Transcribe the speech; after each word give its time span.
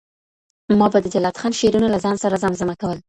ما 0.79 0.87
به 0.91 0.99
د 1.03 1.07
جلات 1.13 1.35
خان 1.41 1.51
شعرونه 1.59 1.87
له 1.93 1.99
ځان 2.03 2.15
سره 2.23 2.41
زمزمه 2.43 2.75
کول. 2.81 2.97